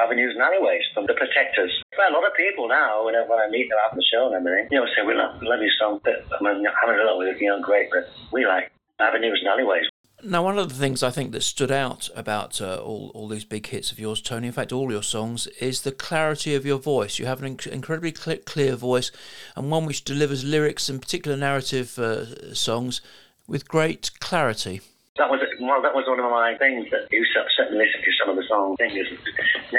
avenues 0.00 0.32
and 0.32 0.42
alleyways 0.42 0.82
from 0.94 1.04
the 1.06 1.14
Protectors. 1.14 1.70
Well, 1.96 2.08
a 2.08 2.14
lot 2.16 2.24
of 2.24 2.34
people 2.36 2.68
now, 2.68 3.04
when 3.04 3.14
I, 3.14 3.22
when 3.28 3.38
I 3.38 3.48
meet 3.52 3.68
them 3.68 3.78
after 3.84 3.96
the 3.96 4.08
show 4.08 4.32
and 4.32 4.34
everything, 4.34 4.68
you 4.72 4.80
know, 4.80 4.88
say 4.96 5.04
we 5.04 5.14
love, 5.14 5.36
love 5.42 5.60
your 5.60 5.76
song, 5.78 6.00
but 6.02 6.24
I 6.32 6.42
mean, 6.42 6.64
Amarillo 6.82 7.18
was 7.18 7.36
you 7.38 7.48
know 7.48 7.60
great, 7.60 7.90
but 7.92 8.08
we 8.32 8.46
like 8.46 8.72
avenues 8.98 9.38
and 9.44 9.48
alleyways. 9.48 9.84
Now, 10.22 10.44
one 10.44 10.58
of 10.58 10.68
the 10.68 10.74
things 10.74 11.02
I 11.02 11.10
think 11.10 11.32
that 11.32 11.42
stood 11.42 11.70
out 11.70 12.10
about 12.14 12.60
uh, 12.60 12.76
all, 12.76 13.10
all 13.14 13.26
these 13.26 13.46
big 13.46 13.66
hits 13.66 13.90
of 13.90 13.98
yours, 13.98 14.20
Tony, 14.20 14.48
in 14.48 14.52
fact, 14.52 14.70
all 14.70 14.92
your 14.92 15.02
songs, 15.02 15.46
is 15.60 15.80
the 15.80 15.92
clarity 15.92 16.54
of 16.54 16.66
your 16.66 16.78
voice. 16.78 17.18
You 17.18 17.24
have 17.24 17.42
an 17.42 17.56
inc- 17.56 17.66
incredibly 17.66 18.14
cl- 18.14 18.44
clear 18.44 18.76
voice 18.76 19.10
and 19.56 19.70
one 19.70 19.86
which 19.86 20.04
delivers 20.04 20.44
lyrics 20.44 20.90
and 20.90 21.00
particular 21.00 21.38
narrative 21.38 21.98
uh, 21.98 22.54
songs 22.54 23.00
with 23.46 23.66
great 23.66 24.10
clarity. 24.20 24.82
That 25.16 25.30
was 25.30 25.40
well, 25.60 25.82
that 25.82 25.94
was 25.94 26.04
one 26.06 26.20
of 26.20 26.30
my 26.30 26.56
things 26.56 26.86
that 26.92 27.08
you 27.10 27.24
sat 27.34 27.68
and 27.68 27.76
listened 27.76 28.04
to 28.04 28.12
some 28.18 28.30
of 28.30 28.36
the 28.36 28.39
song 28.50 28.76
things. 28.76 28.94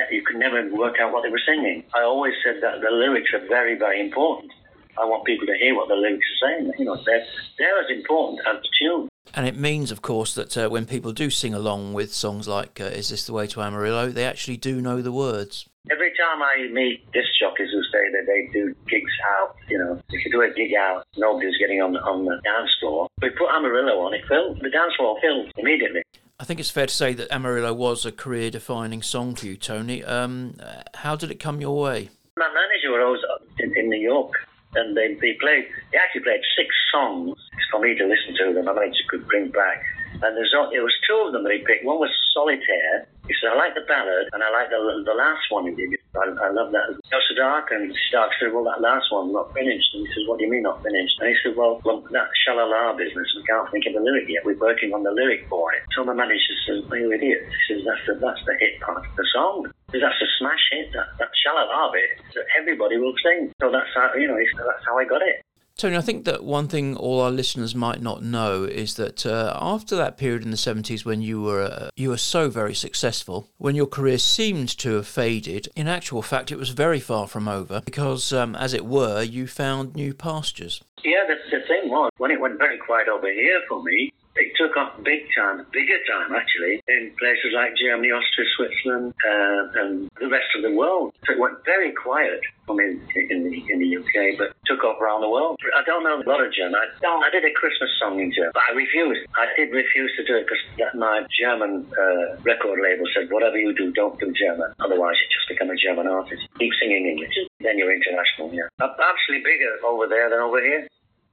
You 0.09 0.23
could 0.25 0.37
never 0.37 0.73
work 0.73 0.95
out 0.99 1.11
what 1.13 1.23
they 1.23 1.29
were 1.29 1.45
singing. 1.45 1.83
I 1.93 2.03
always 2.03 2.33
said 2.43 2.61
that 2.61 2.81
the 2.81 2.89
lyrics 2.89 3.29
are 3.33 3.45
very, 3.47 3.77
very 3.77 3.99
important. 3.99 4.51
I 4.99 5.05
want 5.05 5.25
people 5.25 5.47
to 5.47 5.55
hear 5.55 5.75
what 5.75 5.87
the 5.87 5.95
lyrics 5.95 6.25
are 6.25 6.47
saying. 6.47 6.71
You 6.79 6.85
know, 6.85 6.97
they're, 7.05 7.25
they're 7.57 7.79
as 7.79 7.89
important 7.89 8.39
as 8.47 8.61
the 8.61 8.69
tune. 8.79 9.07
And 9.33 9.47
it 9.47 9.55
means, 9.55 9.91
of 9.91 10.01
course, 10.01 10.35
that 10.35 10.57
uh, 10.57 10.69
when 10.69 10.85
people 10.85 11.13
do 11.13 11.29
sing 11.29 11.53
along 11.53 11.93
with 11.93 12.13
songs 12.13 12.47
like 12.47 12.81
uh, 12.81 12.85
Is 12.85 13.09
This 13.09 13.25
the 13.25 13.33
Way 13.33 13.47
to 13.47 13.61
Amarillo, 13.61 14.09
they 14.09 14.25
actually 14.25 14.57
do 14.57 14.81
know 14.81 15.01
the 15.01 15.11
words. 15.11 15.69
Every 15.89 16.11
time 16.11 16.43
I 16.43 16.67
meet 16.71 17.09
disc 17.11 17.29
jockeys 17.39 17.69
who 17.71 17.81
say 17.83 18.11
that 18.11 18.25
they 18.27 18.49
do 18.53 18.75
gigs 18.89 19.13
out, 19.39 19.55
you 19.69 19.79
know, 19.79 20.01
if 20.09 20.25
you 20.25 20.31
do 20.31 20.41
a 20.41 20.53
gig 20.53 20.75
out, 20.77 21.03
nobody's 21.17 21.57
getting 21.57 21.81
on, 21.81 21.95
on 21.97 22.25
the 22.25 22.39
dance 22.43 22.69
floor. 22.79 23.07
We 23.21 23.29
put 23.29 23.49
Amarillo 23.55 23.99
on, 24.01 24.13
it 24.13 24.21
filled. 24.27 24.59
The 24.61 24.69
dance 24.69 24.93
floor 24.97 25.17
filled 25.21 25.51
immediately. 25.57 26.03
I 26.41 26.43
think 26.43 26.59
it's 26.59 26.71
fair 26.71 26.87
to 26.87 26.93
say 26.93 27.13
that 27.13 27.31
Amarillo 27.31 27.71
was 27.71 28.03
a 28.03 28.11
career 28.11 28.49
defining 28.49 29.03
song 29.03 29.35
for 29.35 29.45
you, 29.45 29.55
Tony. 29.55 30.03
Um, 30.03 30.55
how 30.95 31.15
did 31.15 31.29
it 31.29 31.35
come 31.35 31.61
your 31.61 31.77
way? 31.77 32.09
My 32.35 32.49
manager 32.49 32.89
was 32.97 33.21
in, 33.59 33.77
in 33.77 33.89
New 33.89 34.01
York 34.01 34.33
and 34.73 34.97
they, 34.97 35.13
they 35.21 35.37
played, 35.39 35.69
they 35.91 35.99
actually 36.01 36.25
played 36.25 36.41
six 36.57 36.73
songs 36.91 37.37
for 37.69 37.79
me 37.79 37.93
to 37.93 38.05
listen 38.09 38.33
to 38.41 38.53
that 38.55 38.63
my 38.65 38.73
manager 38.73 39.05
could 39.07 39.27
bring 39.27 39.51
back. 39.51 39.85
And 40.13 40.35
there's 40.35 40.49
it 40.73 40.81
was 40.81 40.93
two 41.07 41.21
of 41.27 41.31
them 41.31 41.43
that 41.43 41.53
he 41.53 41.59
picked. 41.59 41.85
One 41.85 41.99
was 41.99 42.09
Solitaire. 42.33 43.05
He 43.27 43.35
said, 43.37 43.53
I 43.53 43.55
like 43.55 43.75
the 43.75 43.85
ballad, 43.87 44.29
and 44.33 44.41
I 44.41 44.49
like 44.49 44.69
the 44.69 45.03
the 45.05 45.13
last 45.13 45.45
one 45.49 45.67
he 45.67 45.75
did. 45.75 46.00
I, 46.15 46.27
I 46.27 46.49
love 46.51 46.75
that. 46.75 46.91
So 47.07 47.33
Dark, 47.39 47.71
and 47.71 47.87
Stark 48.11 48.35
said, 48.35 48.51
well, 48.51 48.67
that 48.67 48.83
last 48.83 49.07
one, 49.11 49.31
not 49.31 49.55
finished. 49.55 49.87
And 49.95 50.03
he 50.03 50.07
says, 50.11 50.27
what 50.27 50.39
do 50.39 50.45
you 50.45 50.51
mean 50.51 50.67
not 50.67 50.83
finished? 50.83 51.15
And 51.23 51.31
he 51.31 51.37
said, 51.39 51.55
well, 51.55 51.79
well 51.87 52.03
that 52.11 52.27
Shalala 52.43 52.99
business, 52.99 53.31
we 53.35 53.43
can't 53.47 53.67
think 53.71 53.87
of 53.87 53.95
the 53.95 54.03
lyric 54.03 54.27
yet. 54.27 54.43
We're 54.43 54.59
working 54.59 54.91
on 54.91 55.07
the 55.07 55.15
lyric 55.15 55.47
for 55.47 55.71
it. 55.71 55.87
So 55.95 56.03
my 56.03 56.15
manager 56.15 56.55
says, 56.67 56.83
well, 56.91 56.99
you 56.99 57.15
idiot. 57.15 57.39
He 57.47 57.61
says, 57.71 57.87
that's 57.87 58.03
the, 58.07 58.19
that's 58.19 58.43
the 58.43 58.55
hit 58.59 58.83
part 58.83 58.99
of 58.99 59.15
the 59.15 59.27
song. 59.31 59.71
That's 59.95 60.19
a 60.19 60.29
smash 60.39 60.65
hit. 60.75 60.91
That, 60.91 61.07
that 61.19 61.31
Shalala 61.39 61.91
bit 61.95 62.11
that 62.35 62.47
everybody 62.59 62.99
will 62.99 63.15
sing. 63.23 63.51
So 63.63 63.71
that's 63.71 63.91
how, 63.95 64.11
you 64.19 64.27
know, 64.27 64.35
that's 64.35 64.83
how 64.83 64.99
I 64.99 65.07
got 65.07 65.23
it. 65.23 65.39
Tony, 65.81 65.97
I 65.97 66.01
think 66.01 66.25
that 66.25 66.43
one 66.43 66.67
thing 66.67 66.95
all 66.95 67.21
our 67.21 67.31
listeners 67.31 67.73
might 67.73 68.03
not 68.03 68.21
know 68.21 68.65
is 68.65 68.97
that 68.97 69.25
uh, 69.25 69.57
after 69.59 69.95
that 69.95 70.15
period 70.15 70.43
in 70.43 70.51
the 70.51 70.55
70s 70.55 71.05
when 71.05 71.23
you 71.23 71.41
were 71.41 71.63
uh, 71.63 71.89
you 71.95 72.09
were 72.09 72.17
so 72.17 72.51
very 72.51 72.75
successful, 72.75 73.49
when 73.57 73.73
your 73.73 73.87
career 73.87 74.19
seemed 74.19 74.69
to 74.77 74.93
have 74.97 75.07
faded, 75.07 75.69
in 75.75 75.87
actual 75.87 76.21
fact 76.21 76.51
it 76.51 76.59
was 76.59 76.69
very 76.69 76.99
far 76.99 77.27
from 77.27 77.47
over 77.47 77.81
because, 77.83 78.31
um, 78.31 78.55
as 78.57 78.75
it 78.75 78.85
were, 78.85 79.23
you 79.23 79.47
found 79.47 79.95
new 79.95 80.13
pastures. 80.13 80.83
Yeah, 81.03 81.25
the, 81.27 81.33
the 81.49 81.65
thing 81.65 81.89
was, 81.89 82.11
when 82.19 82.29
it 82.29 82.39
went 82.39 82.59
very 82.59 82.77
quiet 82.77 83.07
over 83.07 83.33
here 83.33 83.61
for 83.67 83.81
me, 83.81 84.13
it 84.35 84.55
took 84.55 84.75
off 84.77 84.95
big 85.03 85.27
time, 85.35 85.65
bigger 85.71 85.99
time 86.07 86.31
actually, 86.33 86.81
in 86.87 87.11
places 87.19 87.51
like 87.53 87.75
Germany, 87.75 88.11
Austria, 88.11 88.47
Switzerland, 88.55 89.13
uh, 89.27 89.81
and 89.81 90.09
the 90.19 90.29
rest 90.29 90.47
of 90.55 90.63
the 90.63 90.71
world. 90.71 91.13
So 91.25 91.33
it 91.33 91.39
went 91.39 91.63
very 91.65 91.91
quiet 91.91 92.39
for 92.65 92.75
me 92.75 92.95
in 93.15 93.39
the, 93.43 93.51
in 93.67 93.79
the 93.79 93.89
UK, 93.97 94.37
but 94.37 94.55
took 94.65 94.83
off 94.83 95.01
around 95.01 95.21
the 95.21 95.29
world. 95.29 95.59
I 95.75 95.83
don't 95.83 96.03
know 96.03 96.21
a 96.21 96.27
lot 96.27 96.39
of 96.39 96.53
German. 96.53 96.75
I, 96.79 96.87
don't. 97.01 97.23
I 97.23 97.29
did 97.29 97.43
a 97.43 97.53
Christmas 97.53 97.91
song 97.99 98.19
in 98.19 98.31
German, 98.31 98.51
but 98.55 98.63
I 98.69 98.71
refused. 98.71 99.27
I 99.35 99.51
did 99.57 99.75
refuse 99.75 100.11
to 100.15 100.23
do 100.23 100.39
it 100.39 100.47
because 100.47 100.63
my 100.95 101.27
German 101.35 101.85
uh, 101.91 102.39
record 102.47 102.79
label 102.79 103.05
said, 103.11 103.27
whatever 103.29 103.57
you 103.57 103.75
do, 103.75 103.91
don't 103.91 104.17
do 104.19 104.31
German. 104.31 104.71
Otherwise, 104.79 105.19
you 105.19 105.27
just 105.27 105.47
become 105.51 105.69
a 105.69 105.75
German 105.75 106.07
artist. 106.07 106.41
Keep 106.59 106.71
singing 106.79 107.05
English. 107.05 107.35
Then 107.59 107.77
you're 107.77 107.93
international, 107.93 108.53
yeah. 108.53 108.71
Actually 108.79 109.43
bigger 109.43 109.75
over 109.85 110.07
there 110.07 110.29
than 110.29 110.39
over 110.39 110.63
here. 110.63 110.87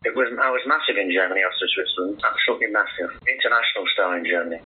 It 0.04 0.14
was 0.14 0.28
I 0.40 0.50
was 0.50 0.62
massive 0.66 0.96
in 0.96 1.10
Germany 1.10 1.42
after 1.42 1.66
Switzerland, 1.74 2.22
absolutely 2.22 2.70
massive. 2.70 3.10
International 3.26 3.84
star 3.94 4.18
in 4.18 4.24
Germany. 4.24 4.62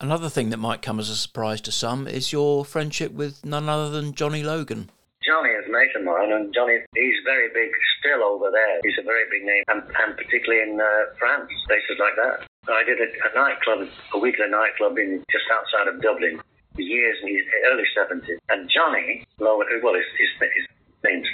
Another 0.00 0.28
thing 0.28 0.50
that 0.50 0.58
might 0.58 0.82
come 0.82 0.98
as 0.98 1.08
a 1.08 1.14
surprise 1.14 1.60
to 1.62 1.72
some 1.72 2.08
is 2.08 2.32
your 2.32 2.64
friendship 2.64 3.12
with 3.12 3.44
none 3.44 3.68
other 3.68 3.88
than 3.90 4.14
Johnny 4.14 4.42
Logan. 4.42 4.90
Johnny 5.22 5.54
is 5.54 5.62
a 5.68 5.70
mate 5.70 5.94
of 5.94 6.02
mine, 6.02 6.32
and 6.34 6.52
Johnny, 6.52 6.82
he's 6.98 7.22
very 7.24 7.46
big 7.54 7.70
still 8.02 8.26
over 8.26 8.50
there. 8.50 8.82
He's 8.82 8.98
a 8.98 9.06
very 9.06 9.22
big 9.30 9.46
name, 9.46 9.62
and, 9.70 9.82
and 9.86 10.16
particularly 10.18 10.66
in 10.66 10.80
uh, 10.82 11.14
France, 11.14 11.46
places 11.70 12.02
like 12.02 12.18
that. 12.18 12.42
I 12.66 12.82
did 12.82 12.98
a, 12.98 13.06
a 13.06 13.30
nightclub, 13.30 13.86
a 14.14 14.18
weekly 14.18 14.50
nightclub 14.50 14.98
in 14.98 15.22
just 15.30 15.46
outside 15.54 15.86
of 15.86 16.02
Dublin, 16.02 16.42
years 16.76 17.16
in 17.22 17.28
his 17.28 17.46
early 17.70 17.86
70s. 17.94 18.42
And 18.50 18.66
Johnny, 18.66 19.24
well, 19.38 19.62
his, 19.62 20.06
his, 20.18 20.30
his 20.42 20.66
name's 21.04 21.28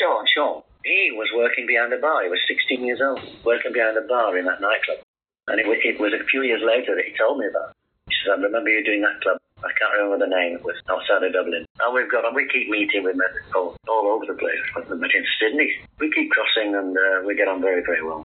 Sean, 0.00 0.24
Sean, 0.32 0.62
he 0.84 1.10
was 1.16 1.28
working 1.34 1.66
behind 1.66 1.92
the 1.92 1.98
bar. 1.98 2.22
He 2.22 2.28
was 2.28 2.40
16 2.46 2.84
years 2.84 3.00
old, 3.00 3.20
working 3.44 3.72
behind 3.72 3.96
the 3.96 4.06
bar 4.06 4.36
in 4.36 4.44
that 4.44 4.60
nightclub. 4.60 5.00
And 5.48 5.60
it, 5.60 5.66
it 5.84 5.98
was 5.98 6.12
a 6.12 6.24
few 6.28 6.42
years 6.42 6.62
later 6.64 6.94
that 6.94 7.04
he 7.04 7.16
told 7.16 7.40
me 7.40 7.48
about. 7.48 7.72
He 8.08 8.14
said, 8.20 8.36
I 8.36 8.42
remember 8.42 8.70
you 8.70 8.84
doing 8.84 9.00
that 9.00 9.20
club. 9.20 9.40
I 9.64 9.72
can't 9.80 9.96
remember 9.96 10.24
the 10.24 10.30
name. 10.30 10.60
It 10.60 10.64
was 10.64 10.76
outside 10.88 11.24
of 11.24 11.32
Dublin. 11.32 11.64
And 11.80 11.94
we've 11.94 12.10
got, 12.10 12.28
we 12.34 12.48
keep 12.52 12.68
meeting 12.68 13.02
with 13.02 13.16
men 13.16 13.32
all, 13.56 13.76
all 13.88 14.06
over 14.12 14.28
the 14.28 14.36
place. 14.36 14.60
We 14.76 14.96
met 14.96 15.10
in 15.16 15.24
Sydney. 15.40 15.72
We 15.98 16.12
keep 16.12 16.30
crossing 16.30 16.76
and 16.76 16.96
uh, 16.96 17.26
we 17.26 17.34
get 17.34 17.48
on 17.48 17.60
very, 17.60 17.82
very 17.82 18.04
well. 18.04 18.24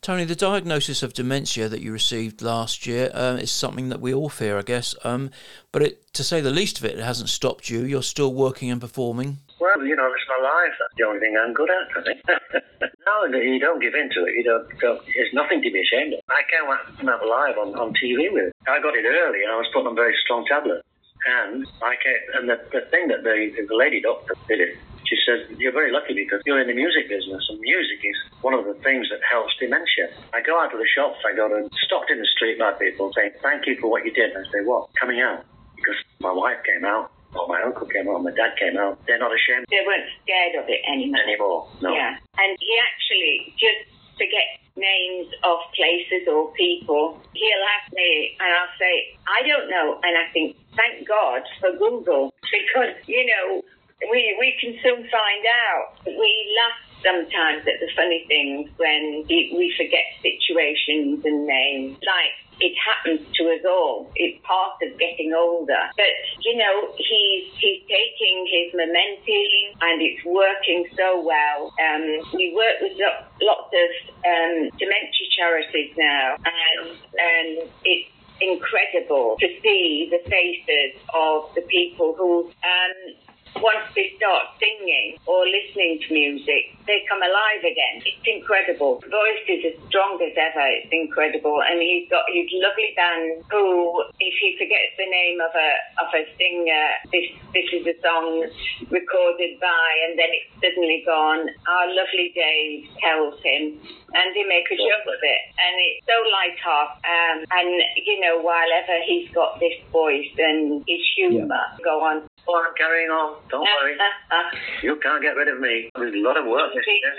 Tony, 0.00 0.24
the 0.24 0.36
diagnosis 0.36 1.02
of 1.02 1.12
dementia 1.12 1.68
that 1.68 1.82
you 1.82 1.92
received 1.92 2.40
last 2.40 2.86
year 2.86 3.10
uh, 3.12 3.36
is 3.40 3.50
something 3.50 3.88
that 3.88 4.00
we 4.00 4.14
all 4.14 4.28
fear, 4.28 4.56
I 4.56 4.62
guess. 4.62 4.94
Um, 5.04 5.30
but 5.72 5.82
it, 5.82 6.12
to 6.14 6.24
say 6.24 6.40
the 6.40 6.50
least 6.50 6.78
of 6.78 6.84
it, 6.84 6.98
it 6.98 7.04
hasn't 7.04 7.28
stopped 7.28 7.68
you. 7.68 7.84
You're 7.84 8.02
still 8.02 8.32
working 8.32 8.70
and 8.70 8.80
performing. 8.80 9.38
Well, 9.58 9.82
you 9.82 9.96
know, 9.98 10.06
it's 10.06 10.28
my 10.30 10.38
life. 10.38 10.74
That's 10.78 10.94
the 10.94 11.04
only 11.04 11.18
thing 11.18 11.34
I'm 11.34 11.52
good 11.52 11.70
at, 11.70 11.86
I 11.90 12.00
think. 12.06 12.22
no, 13.06 13.26
you 13.26 13.58
don't 13.58 13.82
give 13.82 13.94
in 13.94 14.08
to 14.14 14.20
it. 14.26 14.38
You 14.38 14.44
don't, 14.46 14.66
don't, 14.78 15.02
There's 15.02 15.34
nothing 15.34 15.62
to 15.62 15.70
be 15.70 15.82
ashamed 15.82 16.14
of. 16.14 16.20
I 16.30 16.46
came 16.46 16.70
out 16.70 17.22
live 17.26 17.58
on, 17.58 17.74
on 17.74 17.90
TV 17.98 18.30
with 18.30 18.50
it. 18.50 18.56
I 18.70 18.78
got 18.78 18.94
it 18.94 19.02
early 19.02 19.42
and 19.42 19.50
I 19.50 19.58
was 19.58 19.66
put 19.74 19.86
on 19.86 19.98
very 19.98 20.14
strong 20.22 20.46
tablets. 20.46 20.86
And 21.26 21.66
I 21.82 21.98
came, 21.98 22.22
and 22.38 22.48
the, 22.48 22.62
the 22.70 22.86
thing 22.94 23.10
that 23.10 23.26
the, 23.26 23.50
the 23.66 23.74
lady 23.74 24.00
doctor 24.00 24.38
did 24.46 24.62
it, 24.62 24.78
she 25.10 25.16
says, 25.26 25.50
You're 25.58 25.74
very 25.74 25.90
lucky 25.90 26.14
because 26.14 26.40
you're 26.46 26.60
in 26.60 26.68
the 26.68 26.78
music 26.78 27.08
business, 27.08 27.42
and 27.50 27.58
music 27.58 27.98
is 28.04 28.16
one 28.40 28.54
of 28.54 28.64
the 28.64 28.74
things 28.86 29.08
that 29.10 29.18
helps 29.26 29.56
dementia. 29.58 30.14
I 30.32 30.40
go 30.46 30.60
out 30.60 30.70
to 30.70 30.78
the 30.78 30.86
shops, 30.86 31.18
I 31.26 31.34
go 31.34 31.48
to 31.48 31.68
stopped 31.84 32.10
in 32.10 32.18
the 32.22 32.28
street 32.36 32.58
by 32.58 32.72
people 32.78 33.10
saying, 33.16 33.32
Thank 33.42 33.66
you 33.66 33.76
for 33.80 33.90
what 33.90 34.04
you 34.04 34.12
did. 34.12 34.30
I 34.36 34.46
say, 34.52 34.62
What? 34.62 34.90
Coming 35.00 35.20
out. 35.20 35.44
Because 35.74 35.98
my 36.20 36.32
wife 36.32 36.62
came 36.62 36.84
out, 36.84 37.10
or 37.34 37.46
my 37.48 37.60
uncle 37.62 37.86
came 37.86 38.08
out, 38.08 38.22
my 38.22 38.32
dad 38.32 38.56
came 38.56 38.76
out. 38.78 38.98
They're 39.06 39.18
not 39.18 39.32
ashamed. 39.32 39.66
They 39.68 39.84
weren't 39.84 40.08
scared 40.24 40.56
of 40.62 40.68
it 40.68 40.80
anymore. 40.88 41.20
Anymore, 41.22 41.60
no. 41.82 41.92
Yeah. 41.92 42.16
And 42.38 42.56
he 42.58 42.72
actually 42.80 43.52
just 43.60 43.84
forgets 44.16 44.64
names 44.78 45.28
of 45.44 45.58
places 45.74 46.26
or 46.30 46.52
people. 46.54 47.20
He'll 47.34 47.66
ask 47.76 47.92
me, 47.92 48.36
and 48.38 48.48
I'll 48.48 48.74
say, 48.78 49.18
I 49.26 49.46
don't 49.46 49.68
know. 49.68 50.00
And 50.02 50.14
I 50.16 50.30
think, 50.32 50.56
thank 50.76 51.06
God 51.06 51.42
for 51.60 51.72
Google, 51.76 52.32
because, 52.54 52.94
you 53.06 53.26
know, 53.26 53.62
we 54.10 54.36
we 54.38 54.54
can 54.60 54.78
soon 54.82 55.02
find 55.10 55.44
out. 55.66 55.98
We 56.06 56.30
laugh 56.54 56.78
sometimes 57.02 57.66
at 57.66 57.82
the 57.82 57.90
funny 57.94 58.24
things 58.28 58.70
when 58.78 59.26
we 59.28 59.74
forget 59.76 60.06
situations 60.22 61.24
and 61.24 61.46
names. 61.46 61.98
Like 61.98 62.34
it 62.60 62.74
happens 62.78 63.26
to 63.36 63.42
us 63.54 63.64
all. 63.66 64.10
It's 64.16 64.38
part 64.44 64.82
of 64.82 64.98
getting 64.98 65.32
older. 65.34 65.90
But 65.96 66.12
you 66.42 66.56
know, 66.56 66.92
he's 66.96 67.52
he's 67.58 67.82
taking 67.86 68.46
his 68.46 68.74
memantine 68.74 69.74
and 69.80 70.02
it's 70.02 70.24
working 70.24 70.86
so 70.96 71.22
well. 71.22 71.72
Um, 71.78 72.04
we 72.34 72.54
work 72.54 72.80
with 72.80 72.98
lots 73.42 73.70
of 73.72 73.90
um, 74.26 74.70
dementia 74.78 75.26
charities 75.36 75.94
now, 75.96 76.36
and 76.44 76.90
and 76.90 77.70
it's 77.84 78.10
incredible 78.40 79.36
to 79.40 79.48
see 79.62 80.08
the 80.10 80.18
faces 80.30 81.00
of 81.14 81.54
the 81.54 81.62
people 81.62 82.14
who 82.16 82.46
um, 82.62 83.14
once 83.56 83.86
they 83.94 84.12
start 84.16 84.52
singing 84.60 85.16
or 85.26 85.44
listening 85.46 85.98
to 86.04 86.08
music, 86.12 86.76
they 86.86 87.04
come 87.08 87.20
alive 87.20 87.62
again. 87.64 88.04
It's 88.04 88.26
incredible. 88.26 89.00
The 89.00 89.12
voice 89.12 89.44
is 89.48 89.62
as 89.72 89.76
strong 89.88 90.20
as 90.20 90.34
ever. 90.36 90.64
It's 90.80 90.92
incredible. 90.92 91.60
And 91.64 91.80
he's 91.80 92.08
got 92.08 92.24
his 92.28 92.48
lovely 92.52 92.92
band 92.96 93.44
who, 93.50 94.04
if 94.20 94.34
he 94.40 94.56
forgets 94.56 94.96
the 94.96 95.08
name 95.08 95.40
of 95.40 95.52
a 95.52 95.70
of 96.00 96.08
a 96.14 96.22
singer, 96.36 96.86
this 97.12 97.28
this 97.52 97.68
is 97.72 97.84
a 97.88 97.96
song 98.00 98.44
recorded 98.90 99.60
by 99.60 99.90
and 100.08 100.18
then 100.18 100.30
it's 100.32 100.48
suddenly 100.60 101.02
gone. 101.04 101.48
Our 101.68 101.86
lovely 101.92 102.32
Dave 102.34 102.88
tells 103.00 103.40
him 103.42 103.80
and 104.14 104.28
he 104.34 104.44
makes 104.44 104.70
a 104.72 104.78
joke 104.78 105.06
of 105.08 105.20
it. 105.20 105.42
And 105.60 105.74
it's 105.76 106.00
so 106.08 106.16
light-hearted. 106.32 107.04
Um, 107.04 107.38
and, 107.50 107.70
you 107.96 108.20
know, 108.20 108.40
while 108.40 108.68
ever 108.72 109.04
he's 109.04 109.28
got 109.32 109.60
this 109.60 109.76
voice 109.92 110.32
and 110.38 110.84
his 110.86 111.00
humour, 111.16 111.48
yeah. 111.48 111.84
go 111.84 112.00
on 112.00 112.27
Oh, 112.48 112.64
I'm 112.66 112.74
carrying 112.76 113.10
on. 113.10 113.36
Don't 113.50 113.60
worry. 113.60 113.96
you 114.82 114.96
can't 115.02 115.22
get 115.22 115.36
rid 115.36 115.48
of 115.48 115.60
me. 115.60 115.90
There's 115.94 116.14
a 116.14 116.24
lot 116.24 116.38
of 116.38 116.46
work 116.46 116.72
this 116.74 116.84
year. 116.86 117.12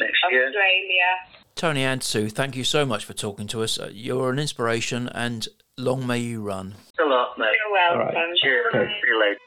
Next 0.00 0.16
year. 0.30 0.48
Australia. 0.48 1.10
Tony 1.54 1.84
and 1.84 2.02
Sue, 2.02 2.30
thank 2.30 2.56
you 2.56 2.64
so 2.64 2.86
much 2.86 3.04
for 3.04 3.12
talking 3.12 3.46
to 3.48 3.62
us. 3.62 3.78
Uh, 3.78 3.90
you're 3.92 4.30
an 4.30 4.38
inspiration, 4.38 5.08
and 5.08 5.46
long 5.76 6.06
may 6.06 6.18
you 6.18 6.40
run. 6.40 6.72
Thanks 6.72 7.04
a 7.04 7.04
lot, 7.04 7.36
mate. 7.36 7.48
You're 7.52 7.72
welcome. 7.72 8.16
Right. 8.16 8.36
Cheers. 8.42 8.72
See 8.72 9.08
you 9.08 9.20
later. 9.20 9.38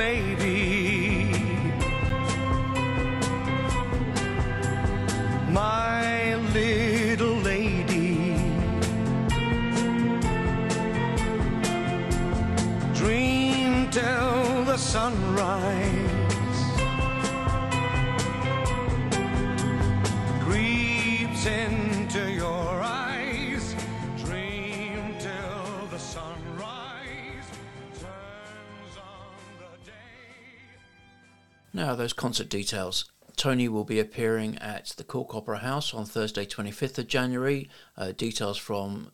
Baby. 0.00 1.30
My 5.50 6.36
little 6.54 7.36
lady. 7.52 8.34
Dream 12.94 13.90
till 13.90 14.64
the 14.64 14.78
sunrise. 14.78 16.09
Now, 31.80 31.94
those 31.94 32.12
concert 32.12 32.50
details. 32.50 33.06
Tony 33.36 33.66
will 33.66 33.84
be 33.84 33.98
appearing 33.98 34.58
at 34.58 34.88
the 34.98 35.02
Cork 35.02 35.34
Opera 35.34 35.60
House 35.60 35.94
on 35.94 36.04
Thursday, 36.04 36.44
25th 36.44 36.98
of 36.98 37.06
January. 37.06 37.70
Uh, 37.96 38.12
details 38.12 38.58
from 38.58 39.12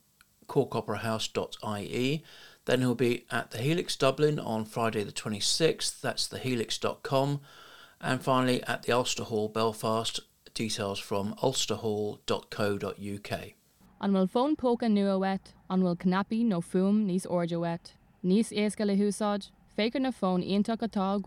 corkoperahouse.ie. 0.48 2.24
Then 2.64 2.80
he'll 2.80 2.96
be 2.96 3.24
at 3.30 3.52
the 3.52 3.58
Helix 3.58 3.94
Dublin 3.94 4.40
on 4.40 4.64
Friday, 4.64 5.04
the 5.04 5.12
26th. 5.12 6.00
That's 6.00 6.26
thehelix.com. 6.26 7.40
And 8.00 8.20
finally, 8.20 8.64
at 8.64 8.82
the 8.82 8.90
Ulster 8.90 9.22
Hall 9.22 9.48
Belfast. 9.48 10.18
Details 10.52 10.98
from 10.98 11.36
ulsterhall.co.uk. 11.36 13.40
An 14.00 14.12
bhfuil 14.12 14.28
fón 14.28 14.56
póca 14.56 14.88
nua 14.90 15.20
wet, 15.20 15.54
an 15.70 15.82
bhfuil 15.82 15.98
cnapi 15.98 16.44
nó 16.44 16.60
fum 16.64 17.06
níos 17.06 17.28
orja 17.30 17.60
wet. 17.60 17.94
Níos 18.24 18.50
éasca 18.50 18.84
le 18.84 18.96
húsáid, 18.96 19.50
fégur 19.78 20.00
na 20.00 20.10
fón 20.10 20.42
ionach 20.42 20.82
atá 20.82 21.20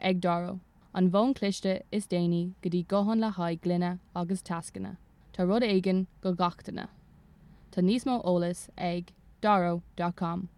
ag 0.00 0.20
daro. 0.20 0.60
An 0.94 1.10
bhón 1.10 1.34
cliste 1.34 1.82
is 1.92 2.06
déine 2.06 2.54
go 2.62 2.70
dtí 2.70 2.86
gohan 2.86 3.20
le 3.20 3.30
haid 3.30 3.60
glunne 3.62 3.98
agus 4.14 4.42
tascanna. 4.42 4.96
Tá 5.32 5.46
rud 5.46 5.62
aigen 5.62 6.06
go 6.22 6.34
gachtainna. 6.34 6.88
Tá 7.70 7.82
níos 7.82 8.04
mó 8.04 8.22
ólas 8.24 8.68
ag 8.76 9.12
daro.com. 9.40 10.48